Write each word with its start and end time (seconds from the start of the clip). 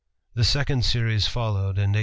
The 0.33 0.43
second 0.43 0.83
series 0.83 1.27
followed 1.27 1.77
in 1.77 1.93
1876. 1.93 1.97